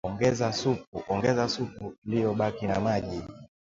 Ongeza 1.13 1.47
supu 1.49 1.95
iliyobaki 2.05 2.65
na 2.67 2.79
maji 2.79 3.21